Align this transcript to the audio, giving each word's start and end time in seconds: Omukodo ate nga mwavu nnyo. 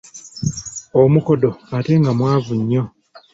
Omukodo 1.01 1.49
ate 1.77 1.93
nga 1.99 2.11
mwavu 2.17 2.53
nnyo. 2.59 2.83